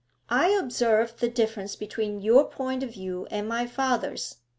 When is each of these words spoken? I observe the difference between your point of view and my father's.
I 0.31 0.49
observe 0.49 1.19
the 1.19 1.29
difference 1.29 1.75
between 1.75 2.21
your 2.23 2.45
point 2.45 2.81
of 2.81 2.89
view 2.93 3.27
and 3.29 3.47
my 3.47 3.67
father's. 3.67 4.37